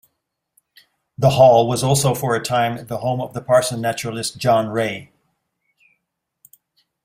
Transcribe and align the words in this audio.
The 1.15 1.29
hall 1.29 1.67
was 1.67 1.83
also 1.83 2.15
for 2.15 2.33
a 2.35 2.41
time 2.43 2.87
the 2.87 2.97
home 2.97 3.21
of 3.21 3.35
the 3.35 3.41
parson-naturalist 3.41 4.35
John 4.35 4.67
Ray. 4.67 5.11